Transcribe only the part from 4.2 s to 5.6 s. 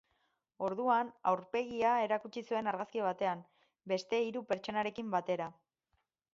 hiru pertsonarekin batera.